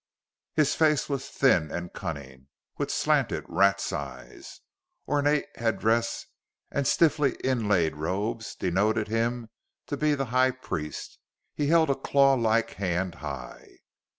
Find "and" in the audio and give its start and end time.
1.71-1.93, 6.71-6.87